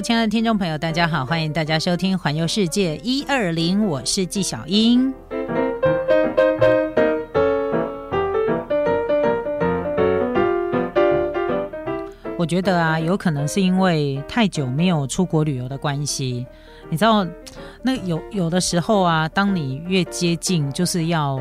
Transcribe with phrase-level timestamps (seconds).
[0.00, 5.12] 亲爱的听众朋友，大家好，欢迎大家收听《环游世界一二零》，我是纪晓英。
[12.36, 16.46] 我觉得啊，有可能是因为太久没有出国旅游的关系，
[16.90, 17.26] 你知道，
[17.82, 21.40] 那有有的时候啊，当你越接近就是要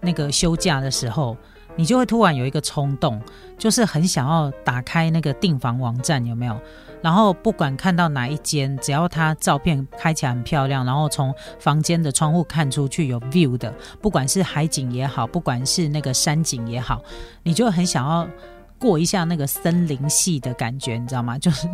[0.00, 1.34] 那个休假的时候，
[1.76, 3.20] 你就会突然有一个冲动，
[3.58, 6.58] 就是很想要打开那个订房网站，有没有？
[7.02, 17.02] 然后不管看到哪一间，只要它照片开起来很漂亮，然后从房间的窗户看出去有 view 的，不管是海景也好，不管是那个山景也好，
[17.42, 18.28] 你就很想要。
[18.76, 21.38] 过一下那个森林系的感觉，你知道吗？
[21.38, 21.66] 就是，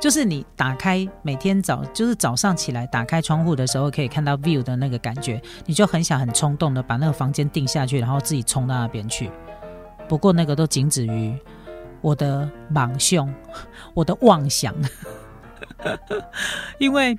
[0.00, 9.30] 就是你打开每天早，就是早上起来打开窗户的时候，可以看到 view 的那个感觉，你就很想很冲动的把那个房间定下去，然后自己冲到那边去。
[10.08, 11.34] 不过那个都仅止于
[12.00, 13.32] 我的莽凶，
[13.94, 14.74] 我的妄想，
[16.78, 17.18] 因为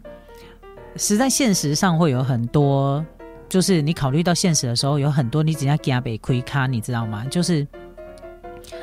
[0.96, 3.06] 实在现实上会有很多，
[3.50, 7.26] 就是你考虑到现实的时候，有很多你只要给他被亏卡，你知道吗？
[7.30, 7.68] 就是。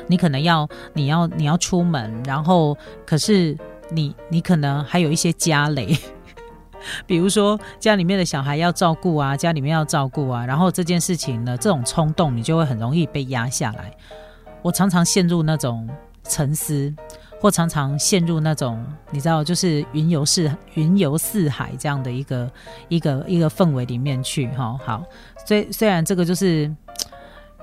[0.07, 3.57] 你可能要，你要，你要出门，然后可是
[3.89, 5.97] 你，你可能还有一些家累，
[7.05, 13.91] 比如说家里面的小孩要照顾啊，家里面要照顾啊，然后这件事情呢，这种冲动你就会很容易被压下来。
[14.61, 15.87] 我常常陷入那种
[16.23, 16.93] 沉思，
[17.39, 22.51] 或常常陷入那种你知道，就是云游四云游四海这样的一个
[22.87, 24.77] 一个一个氛围里面去哈。
[24.83, 25.03] 好，
[25.45, 26.73] 虽虽然这个就是。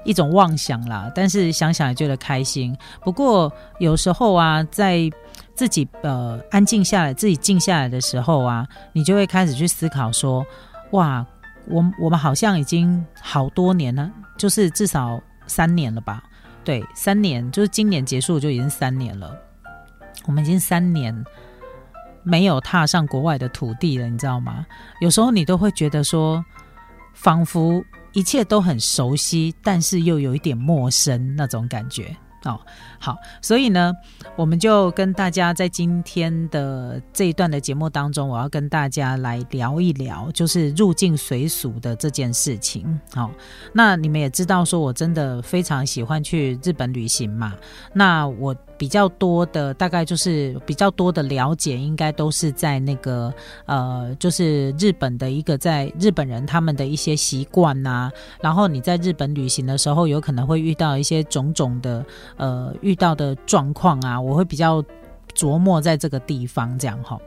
[0.05, 2.77] 一种妄想啦，但是想想也觉得开心。
[3.03, 5.11] 不过有时候啊，在
[5.55, 10.45] 自己呃安静下来、自己静下来的时候啊，你就会开始去思考说：
[10.93, 11.25] 哇，
[11.67, 16.23] 我我们好像已经好多年了，就是至少三年了吧？
[16.65, 19.37] 对，三年，就是今年结束就已经三年了。
[20.27, 21.25] 我们已经三年
[22.22, 24.65] 没有踏上国外的土地了，你知道吗？
[25.00, 26.44] 有时候你都会觉得说，
[27.12, 27.84] 仿佛。
[28.12, 32.59] 一切都很熟悉，但是又有一点陌生那种感觉哦。
[32.98, 33.93] 好，所以呢，
[34.37, 43.00] 我们就跟大家在今天的这一段的节目当中，我要跟大家来聊一聊，就是入境随俗的这件事情。
[43.15, 43.31] 好，
[43.72, 47.54] 那你们也知道，说我真的非常喜欢去日本旅行嘛。
[47.92, 48.54] 那我。
[48.80, 53.30] 比较多的大概就是比较多的了解，应该都是在那个
[53.66, 58.10] 呃，就是日本的一个在日本人他们的一些习惯呐。
[58.41, 62.02] 然后你在日本旅行的时候，有可能会遇到一些种种的
[62.38, 64.82] 呃遇到的状况啊，我会比较
[65.34, 67.20] 琢磨在这个地方这样哈。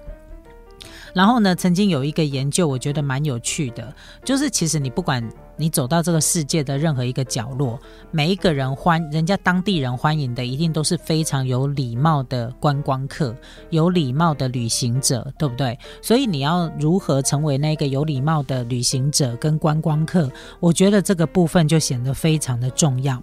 [1.14, 3.94] 然后呢，曾经有一个研究，我觉得蛮有趣的，
[4.26, 5.24] 就是其实你不管。
[5.56, 7.80] 你走到这个世界的任何一个角落，
[8.12, 13.36] 每一个人欢，人家当地人欢迎的，一定都是非常有礼貌的观光客，
[13.70, 15.78] 有礼貌的旅行者，对不对？
[16.02, 20.30] 所以你要如何成为那个有礼貌的旅行者跟观光客？
[20.60, 23.22] 我觉得这个部分就显得非常的重要。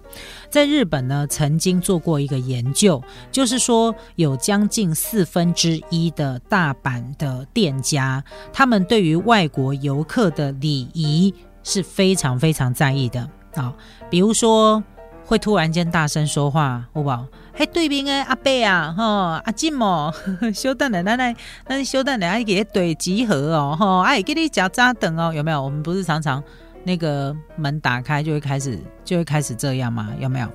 [0.49, 11.33] 在日本呢，曾经做过一个研究，就是说有将近四分之一的大阪的店家，他们对于外国游客的礼仪。
[11.63, 13.73] 是非常非常在意的啊，
[14.09, 14.83] 比如说
[15.25, 17.25] 会突然间大声说话，好不好？
[17.53, 20.13] 嘿，对面的阿伯啊，哈，阿金哦，
[20.53, 21.35] 稍等的，奶奶，
[21.67, 25.61] 那稍等的，阿给对集合哦，哈，哎，给你夹扎等哦，有没有？
[25.61, 26.41] 我们不是常常
[26.83, 30.09] 那个门打开就会开始就会开始这样吗？
[30.19, 30.47] 有没有？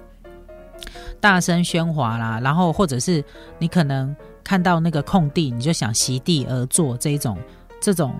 [1.20, 3.24] 大声喧哗啦，然后或者是
[3.58, 7.38] 你可能看到那个空地，你就想席地而坐这种
[7.80, 8.14] 这种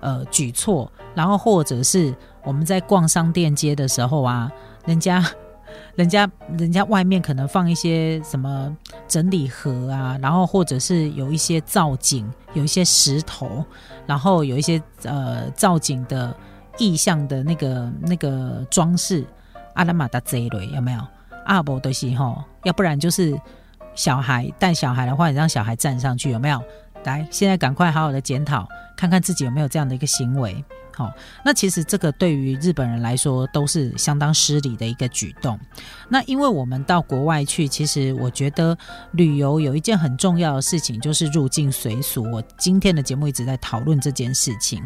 [0.00, 2.14] 呃举措，然后或者是。
[2.42, 4.50] 我们在逛商店街的时候啊，
[4.86, 5.22] 人家、
[5.94, 8.74] 人家、人家外面可能放一些什么
[9.06, 13.62] 整理盒啊，然后或者是有一些造景，有一些石头，
[14.06, 16.34] 然后有一些呃造景的
[16.78, 19.22] 意象的那个那个装饰，
[19.74, 21.00] 阿拉玛达这一类有没有？
[21.44, 23.38] 阿伯的时候，要不然就是
[23.94, 26.58] 小孩带小孩的话，你让小孩站上去有没有？
[27.04, 30.64] 来，现在赶快好好的检讨，看看自己有没有这样的一个行为。
[30.92, 31.10] 好，
[31.42, 35.58] 那其实这个对于日本人来说都是相当失礼的一个举动。
[36.10, 38.76] 那因为我们到国外去，其实我觉得
[39.12, 42.30] 旅游有一件很重要的事情，就是入境随俗。
[42.30, 44.82] 我今天的节目一直在讨论这件事情。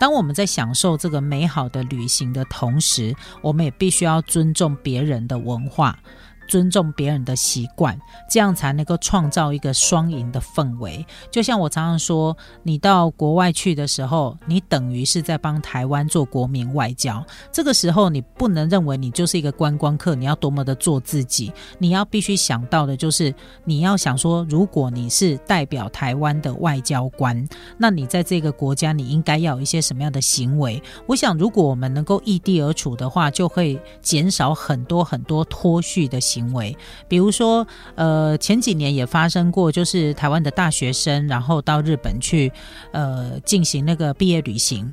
[0.00, 5.98] 当我们在享受这个美好的旅行的同时，我们也必须要尊重别人的文化。
[6.48, 7.96] 尊重别人的习惯，
[8.28, 11.06] 这样才能够创造一个双赢的氛围。
[11.30, 17.24] 就像我常常说，你到国外去的时候，你等于是在帮台湾做国民外交。
[17.52, 21.52] 这个时候，你不能认为你就是一个观光客，你要多么的做自己。
[21.78, 23.32] 你要必须想到的就是，
[23.64, 27.46] 你要想说，如果你是代表台湾的外交官，
[27.76, 30.82] 那你在这个国家，你应该要有一些什么样的行为？
[31.06, 36.76] 我想，如果我们能够异地而处的话，就会减少很多很多脱序的行行为。
[37.08, 42.52] 比如说，呃，前几年也发生过，就是台湾的大学生，然后到日本去，
[42.92, 44.92] 呃，进行那个毕业旅行，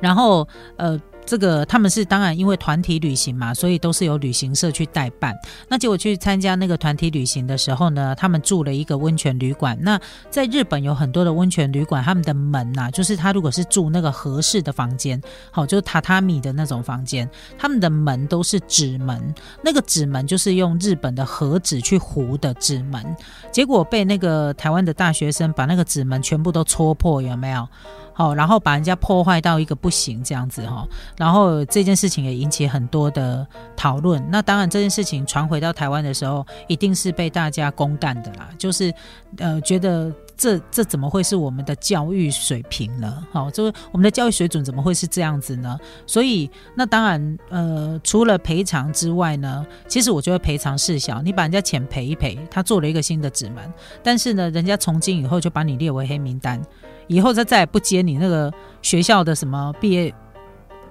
[0.00, 1.00] 然后，呃。
[1.24, 5.34] 这个他们是当然因为团体旅行嘛，所以都是由旅行社去代办。
[5.68, 9.78] 那结果去参加那个团体旅行的时候呢，他们住了一个温泉旅馆。
[9.80, 9.98] 那
[10.30, 15.20] 在日本有很多的温泉旅馆，他们的门呐，就是他如果是住那个合适的房间，
[15.50, 19.34] 好，就是榻榻米的那种房间，他们的门都是纸门。
[19.62, 23.16] 那个纸门就是用日本的和纸去糊的纸门。
[23.50, 27.66] 结果被那个台湾的大学生把那个纸门全部都戳破，有没有？
[28.14, 30.86] 好，然后把人家破坏到一个不行这样子哈，
[31.16, 34.22] 然后这件事情也引起很多的讨论。
[34.30, 38.48] 那当然，这件事情传回到台湾的时候，一定是被大家公干的啦。
[38.58, 38.92] 就是
[39.38, 43.24] 呃，觉得这这怎么会是我们的教育水平呢？
[43.30, 45.78] 好，就是我们的教育水准怎么会是这样子呢？
[46.04, 53.72] 所以那当然呃，除了赔偿之外呢，其实我觉得赔偿事小，你把人家钱赔一赔，他做了一个新的指门，
[54.02, 56.60] 但是呢，人家从今以后就把你列为黑名单。
[57.06, 60.12] 以后他再也不接你那个学校的什么毕业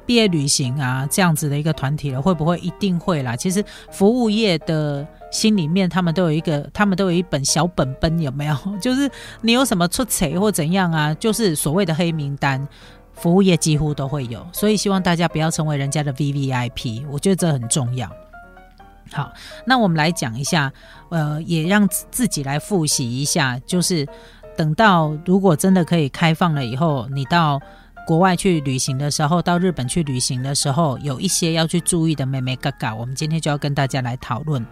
[0.06, 3.36] 毕业旅行啊这样子的一个团体了，会不会一定会啦？
[3.36, 3.62] 其实
[3.92, 8.56] 服务业的心里面，他们都有一个，他们都有一本小本本，有没有？
[8.80, 9.10] 就是
[9.42, 11.14] 你有什么出彩或怎样啊？
[11.16, 12.68] 就是所谓的黑名单，
[13.14, 14.46] 服务业几乎都会有。
[14.52, 18.08] 所以希望大家不要成为人家的 V V I P，我觉得这很重要。
[19.12, 19.32] 好，
[19.66, 20.72] 那我们来讲一下，
[21.10, 24.08] 呃，也让自己来复习一下，就是。
[24.58, 27.60] 等到如果真的可以开放了以后，你到
[28.06, 34.64] 国外去旅行的时候，到日本去旅行的时候，有一些要去注意的妹妹嘎嘎，我们今天就要跟大家来讨论。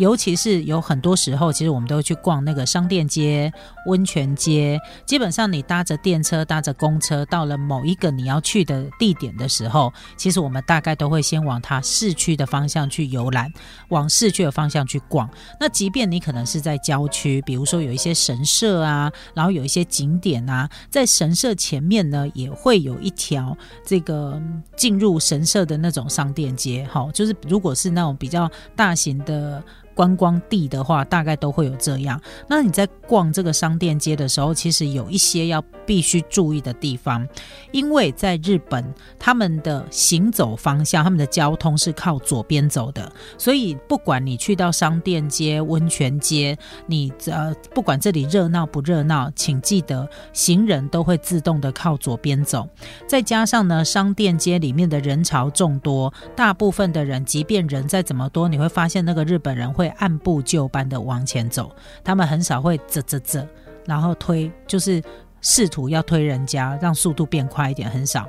[0.00, 3.52] 尤其是有很多时候，其实我们都会去逛那个商店街、
[3.84, 4.80] 温泉街。
[5.04, 13.52] 基本上，你搭着电车、搭着公车到了某一个你要去的地点的时候，其实我们大概都会先往它市区的方向去游览，
[13.90, 15.28] 往市区的方向去逛。
[15.60, 23.54] 那即便你可能是在郊区，比如说有一些神社啊，然后有一些景点啊，在神社前面呢，也会有一条
[23.84, 24.40] 这个
[24.76, 26.88] 进入神社的那种商店街。
[26.90, 29.62] 好，就是如果是那种比较大型的。
[30.00, 32.18] 观光地的话，大概都会有这样。
[32.48, 37.28] 那你在逛这个商店街的时候，其实有一些要必须注意的地方，
[37.70, 38.82] 因为在日本，
[39.18, 46.56] 他们的行走方向，他们的交通是靠左边走的，所以不管你去到商店街、温泉街，
[46.86, 52.66] 你呃，不管这里热闹不热闹，请记得行人都会自动的靠左边走。
[53.06, 59.89] 再加上呢，商店街里面的人潮众多，大部分的人，即便人再怎么多，你会发现那个日本人会。
[59.98, 61.70] 按部就班的往前走，
[62.02, 63.46] 他们很少会啧啧啧，
[63.86, 65.02] 然后推，就是
[65.40, 68.28] 试图要推人家，让速度变快一点，很少。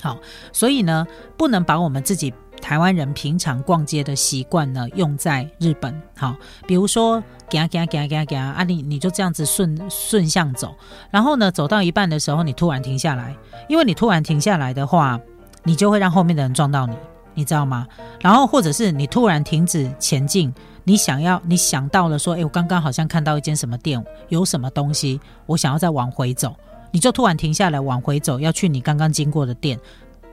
[0.00, 0.18] 好，
[0.52, 1.06] 所以呢，
[1.36, 6.00] 不能把我们自己台湾人平常逛街的习惯呢用在日本。
[6.16, 6.36] 好，
[6.66, 10.74] 比如说，行行行行行啊，你你就这样子顺顺向走，
[11.10, 13.34] 然后呢，走到一半的时候，你突然停下来，
[13.68, 15.18] 因为你突然停下来的话，
[15.64, 16.94] 你就会让后面的人撞到你。
[17.36, 17.86] 你知道吗？
[18.20, 20.52] 然后或者是你突然停止前进，
[20.82, 26.56] 你想要你想到了说，哎，我刚刚好像看到一间什么店，有什么东西，我想要再往回走，
[26.90, 29.78] 你就突然停下来往回走，要去你刚刚经过的店，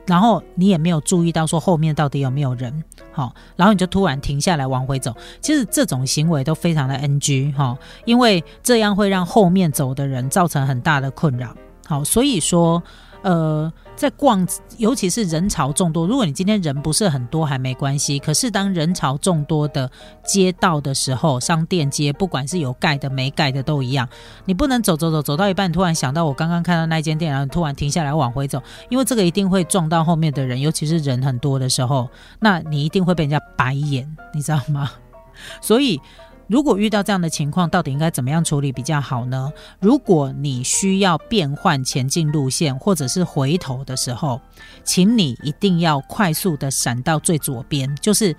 [0.06, 2.82] 然后你也没有注意到说后面到底有没有人，
[3.12, 11.54] 好，然后你就突然停下来往回走，其实这种行为都非常的 NG 哈，因为这样会让后面走的人造成很大的困扰，
[11.86, 12.82] 好，所以说。
[13.24, 16.06] 呃，在逛，尤其是人潮众多。
[16.06, 18.18] 如果你今天人不是很多，还没关系。
[18.18, 19.90] 可是当人潮众多的
[20.22, 24.06] 街道的时候，商店街，不管是有盖的没盖的都一样，
[24.44, 34.90] 你不能走走走走到一半，突然想到我刚刚看到那间店，然后突然停下来往回走，因为这个一定会撞到后面的人，尤其是人很多的时候，那你一定会被人家白眼，你知道吗？
[35.62, 35.98] 所以。
[36.46, 39.52] 如果遇到这样的情况，到底应该怎么样处理比较好呢？
[39.80, 44.40] 如果你需要变换前进路线，或者是回头的时候，
[44.82, 48.36] 请你一定要快速的闪到最左边，就是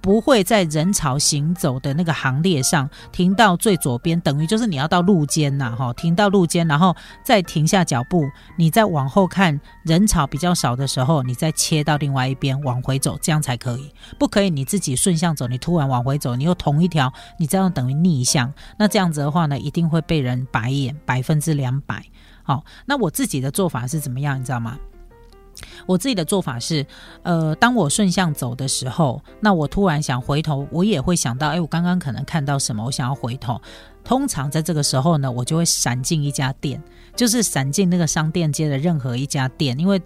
[0.00, 8.24] 不会在人潮行走的那个行列上停到最左边，等于就是你要到路肩呐，哈，停到路肩，然后再停下脚步，
[8.56, 13.92] 你再往后看人潮比较少的时候，你再切到另外一边往回走，这样才可以。
[14.18, 18.52] 不可以你自己顺向走，你突然往回走，你又同一条，你这样等于逆向。
[18.78, 22.04] 那这样子的话呢，一定会被人白眼百分之两百。
[22.42, 24.78] 好，那我自己的做法是怎么样，你知道吗？
[25.86, 26.86] 我自己的做法是，
[27.22, 33.60] 呃，当我顺向走的时候，那我突然想回头，我也会想到，哎，我刚刚可能看到什么，我想要回头。
[34.02, 36.82] 通常在这个时候呢，我就会闪进一家店，
[37.14, 40.00] 就是闪进那个商店街的任何一家店，因为。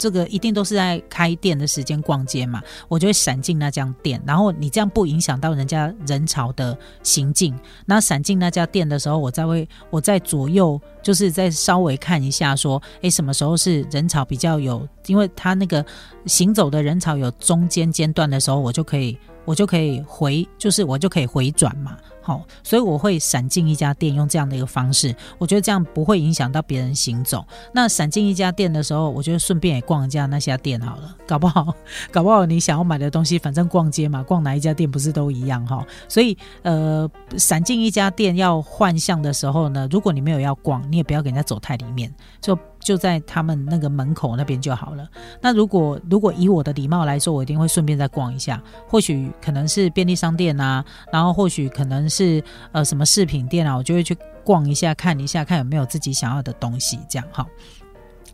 [0.00, 7.54] 这个一定都是在开店的时间逛街嘛，我就会闪进那家店，然后你这样不影响到人家人潮的行进。
[7.84, 15.84] 那闪进那家店的时候，我再会我在左右，就是再稍微看一下，说，诶，什么时候是人潮比较有，因为他那个
[16.24, 21.94] 行走的人潮有中间间断的时候，我就可以我就可以回，就是我就可以回转嘛。
[22.30, 27.44] 好，所以我会闪进一家店，用这样的一个方式，我觉得这样不会影响到别人行走。
[27.72, 31.74] 那闪进一家店的时候，我觉得顺便也逛一下那家店好了，搞不好，
[32.12, 35.84] 搞不好你想要买的东西，反正逛街嘛，逛哪一家店不是都一样哈？
[36.08, 42.56] 所以，呃，闪进一家店要换向的时候呢，如果你没有要逛，你也不要给人家走太里面，就。
[42.80, 45.08] 就在他们那个门口那边就好了。
[45.40, 48.60] 那如果如果以我的礼貌来说，我一定会顺便再逛一下。
[48.88, 57.46] 或许可能是便利商店啊，然后或许可能是呃什么饰品店啊，我就会去逛一下，看一下看有没有自己想要的东西，这样哈。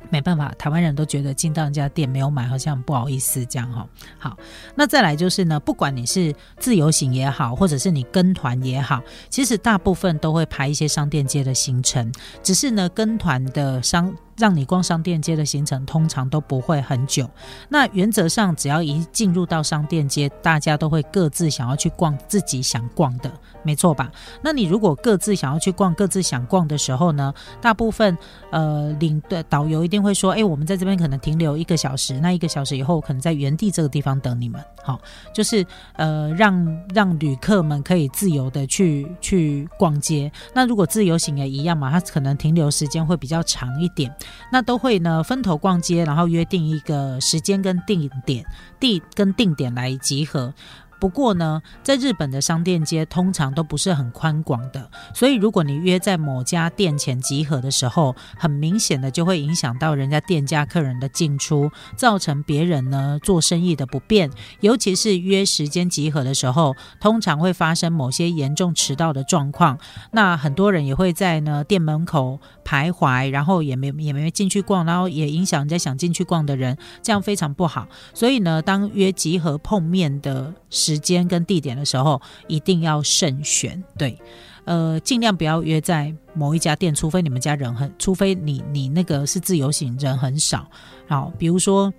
[0.08, 3.88] 没办法，台湾人都觉得进到人家店没有买，好像不好意思这样哈。
[4.18, 4.36] 好，
[4.76, 14.14] 那再来就是呢，不管你是自由行也好，或者是你跟团也好，其实大部分都会排一些商店街的行程，只是呢跟团的商。
[14.36, 17.28] 让你逛商店街的行程通常都不会很久。
[17.68, 24.10] 那原则上，只要一进入到商店街，大家都会各自想要去逛自己想逛的，没错吧？
[24.42, 28.16] 那你如果各自想要去逛各自想逛的时候呢，大部分
[28.50, 35.00] 呃领的导游一定会说：“哎，我们在这边可能停留一个小时，那一个小时以后可能在原地这个地方等你们。”好，
[35.32, 40.30] 就是呃让让旅客们可以自由的去去逛街。
[40.54, 44.14] 那如果自由行也一样嘛，它可能停留时间会比较长一点。
[44.50, 48.44] 那都会呢分头逛街，然后约定一个时间跟定点
[48.80, 50.52] 地跟定点来集合。
[50.98, 64.30] 不过呢，在日本的商店街通常都不是很宽广的，所以如果你约在某家店前集合的时候，很明显的就会影响到人家店家客人的进出，造成别人呢做生意的不便。
[64.60, 69.78] 尤其是约时间集合的时候，通常会发生某些严重迟到的状况。
[70.12, 77.86] 那很多人也会在呢店门口徘徊，然后也没也没进去逛，然后也影响人家想进去逛的人，这样非常不好。
[78.14, 80.54] 所以呢，当约集合碰面的。
[80.70, 84.18] 时间跟地点的时候一定要慎选，对，
[84.64, 90.68] 呃，尽量不要约在某一家店，除非你们家人很，除非你你那个是自由行，人很少，
[91.08, 91.92] 好，比如说。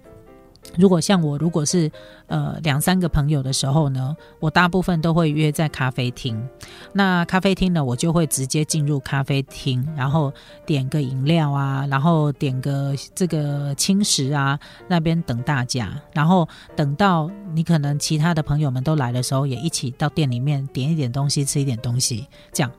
[0.76, 1.90] 如果像我，如果是
[2.28, 6.38] 呃两三个朋友的时候呢，我大部分都会约在咖啡厅。
[6.94, 10.32] 那咖啡厅呢，我就会直接进入咖啡厅，然后
[10.66, 15.90] 点个饮料啊，然后点个这个轻食啊，那边等大家。
[16.14, 22.72] 然后等到你可能其他的朋友们都来的时候，也一起到店里面点一点东西，吃一点东西，这样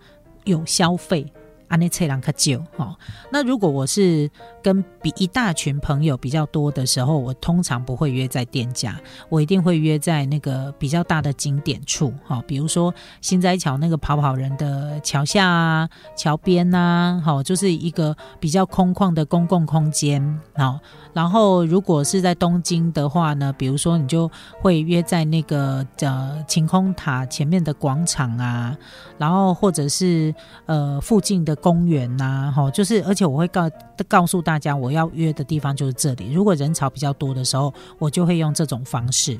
[0.44, 1.26] 有消费。
[1.68, 2.96] 安内切朗克酒哈，
[3.30, 4.28] 那如果我是
[4.62, 8.98] 跟比一大群朋友比较多的时候，我通常不会约在店家，
[9.28, 20.78] 我一定会约在那个比较大的景点处哈，比如说新斋桥那个跑跑人的桥下啊、桥边呐，好，就是一个比较空旷的公共空间好。
[21.14, 28.76] 然后，如果是在东京的话呢，比如说你就会约在那个呃晴空塔前面的广场啊，
[29.16, 30.32] 然后或者是
[30.66, 33.70] 呃附近的公园呐，哈，就是而且我会告
[34.08, 36.32] 告诉大家我要约的地方就是这里。
[36.32, 39.38] 如果人潮比较多的时候，我就会用这种方式。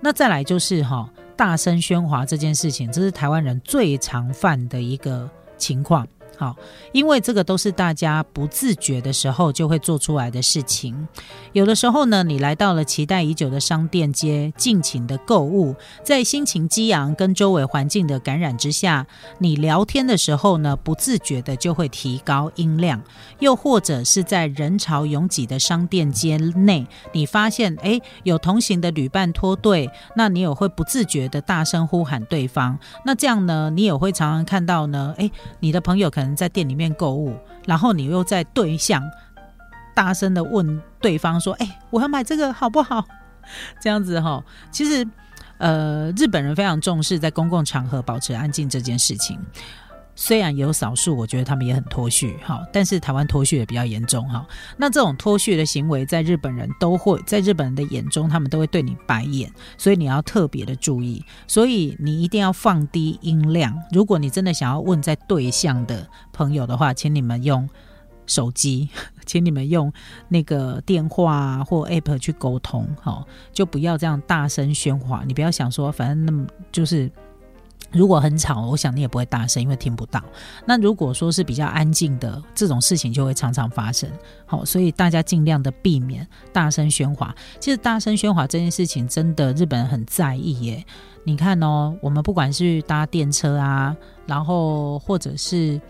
[0.00, 6.06] 那再来就是哈，大声喧哗这件事情，这是台湾人最常犯的一个情况。
[6.36, 6.56] 好，
[6.92, 11.08] 因为这个都是大家不自觉的时候就会做出来的事情。
[11.52, 19.06] 有的时候呢，你来到了期待已久的商店街，尽情的购物，在心情激昂跟周围环境的感染之下，
[19.38, 23.02] 你聊天的时候呢，不自觉的就会提高音量。
[23.40, 32.78] 又或者是在人潮拥挤的商店街内，你发现哎有同行的旅伴脱队，那你也会不自觉的大声呼喊对方。
[33.04, 35.30] 那这样呢，你也会常常看到呢，哎，
[35.60, 36.28] 你的朋友可能。
[36.38, 39.02] 在店里面购物，然后你又在对象
[39.92, 43.04] 大声的问对方说：“哎，我要买这个好不好？”
[43.82, 45.04] 这样子哈，其实
[45.58, 49.36] 呃，日本人非常重视在公共场合保持安静这件事情。
[50.20, 54.44] 虽然有少数，我觉得他们也很脱序，哈，但是台湾脱序也比较严重，哈。
[54.76, 61.24] 那这种脱序的行为，在日本人都会在日本人的眼中，他们都会对你白眼，所以你要特别的注意。
[61.46, 63.72] 所以你一定要放低音量。
[63.92, 67.70] 如果你真的想要问在对象的朋友的话，请你们用
[68.26, 68.88] 手机，
[69.24, 69.92] 请你们用
[70.26, 75.22] 那个电话或 app 去沟通，哈，就不要这样大声喧哗。
[75.24, 77.08] 你不要想说，反正那么就是。
[77.90, 80.22] 如果很吵，我想你也不会大声，因为听不到。
[80.66, 84.06] 那如果说是比较安静的，这种事情就会常常发生。
[84.44, 87.34] 好，所以大家尽量的避免大声喧哗。
[87.58, 90.84] 其实大声喧哗这件事情，真的日本人很在意耶。
[91.24, 95.80] 你看哦，我们不管是搭电车啊，然后或者是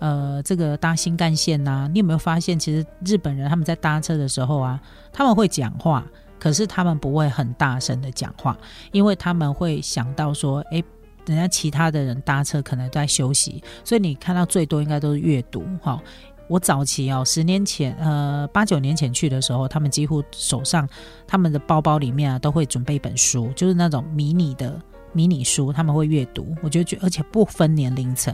[0.00, 4.78] 呃这个搭新干线呐，你有没有发现，其实日本人他们在搭车的时候啊，
[5.10, 6.04] 他们会讲话，
[6.38, 8.54] 可是他们不会很大声的讲话，
[8.92, 10.84] 因为他们会想到说，哎。
[11.28, 16.00] 人家其他的人搭车可能在休息，所以你看到最多应该都是阅读哈。
[16.48, 20.88] 我早期哦，十年前呃八九年前去的时候，他们几乎手上
[21.26, 24.80] 他们的包包里面啊都会准备一本书，就是那种迷你的。
[25.14, 28.32] 迷你书他们会阅读，我觉得而且不分年龄层。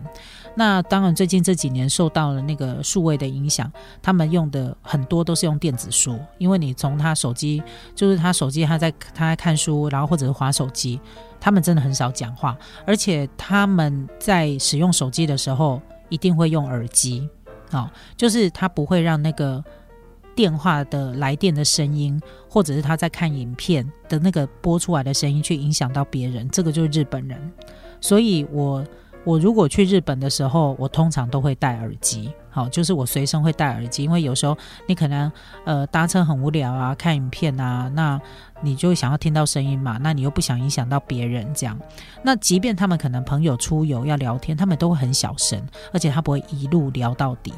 [0.57, 3.73] 那当然，最近这几年受到了那个数位的影响，
[4.03, 7.63] 他们用的很多都是用电子书，因为你从他手机，
[7.95, 11.01] 就是他手机他在他在看书，然后或者是划手机，
[11.45, 17.29] 他们真的很少讲话，而且他们在使用手机的时候一定会用耳机，
[17.71, 19.63] 哦，就是他不会让那个。
[20.37, 27.53] 电话的来电的声音，或者是他在看影片的那个播出来的声音，去影响到别人，这个就是日本人。
[28.01, 28.85] 所以，我
[29.25, 35.33] 我如果去日本的时候，我通常都会戴耳机，好，就是我随身会戴耳机，因为有时候你可能
[35.65, 38.21] 呃搭车很无聊啊，看影片啊，那
[38.61, 41.79] 你就想要听到声音嘛，那你又不想影响到别人，这样。
[42.23, 45.61] 那即便他们可能朋友出游要聊天，他们都会很小声，
[45.93, 47.53] 而且他不会一路聊到底。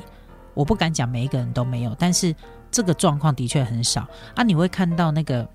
[0.55, 2.35] 我不敢讲每一个人都没有，但是。
[2.69, 4.43] 这个状况的确很少啊！
[4.43, 5.49] 你会看到那个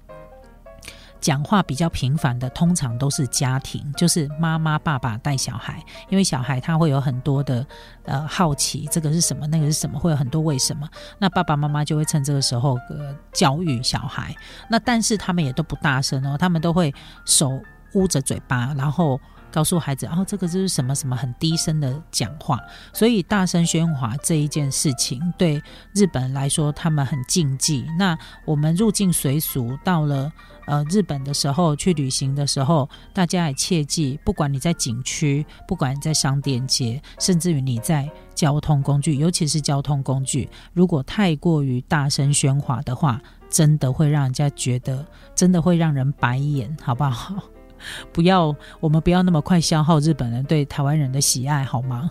[1.21, 7.65] 讲话比较频繁的，通常都是家庭，就是妈妈、爸爸带小孩，因为小孩他会有很多的
[8.03, 10.89] 呃好奇，这个是什么，那个是什么，会有很多为什么。
[11.19, 14.35] 那爸爸妈妈就会趁这个时候呃教育小孩。
[14.69, 16.93] 那但是他们也都不大声哦，他们都会
[17.25, 17.61] 手
[17.93, 19.19] 捂着嘴巴，然后。
[19.53, 22.57] 告诉孩子，哦，这个就是什么什么很低声的讲话，
[22.93, 25.61] 所以大声喧哗这一件事情对
[25.93, 27.85] 日本来说，他们很禁忌。
[27.99, 30.31] 那我们入境随俗，到了
[30.65, 47.35] 呃日本的时候，去旅行的时候，大家也切记，不管你在景区，不管你在商店街，甚至于你在交通工具，尤其是交通工具，如果太过于大声喧哗的话，真的会让人家觉得，真的会让人白眼，好不好？
[48.13, 52.09] 不要，我们不要那么快消耗日本人对台湾人的喜爱，好吗？